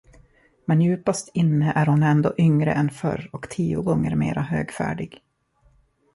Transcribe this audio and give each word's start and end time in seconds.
Men 0.65 0.81
djupast 0.81 1.29
inne 1.33 1.71
är 1.71 1.85
hon 1.85 2.03
ändå 2.03 2.33
yngre 2.37 2.73
än 2.73 2.89
förr 2.89 3.29
och 3.33 3.49
tio 3.49 3.81
gånger 3.81 4.15
mera 4.15 4.41
högfärdig. 4.41 5.23